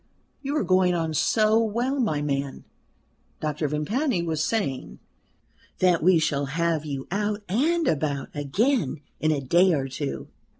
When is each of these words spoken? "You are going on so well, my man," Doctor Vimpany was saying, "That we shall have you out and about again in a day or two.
"You 0.41 0.57
are 0.57 0.63
going 0.63 0.95
on 0.95 1.13
so 1.13 1.59
well, 1.63 1.99
my 1.99 2.23
man," 2.23 2.63
Doctor 3.39 3.67
Vimpany 3.67 4.23
was 4.23 4.43
saying, 4.43 4.97
"That 5.77 6.01
we 6.01 6.17
shall 6.17 6.45
have 6.57 6.83
you 6.85 7.05
out 7.11 7.43
and 7.47 7.87
about 7.87 8.29
again 8.33 9.01
in 9.19 9.31
a 9.31 9.41
day 9.41 9.73
or 9.75 9.87
two. 9.87 10.29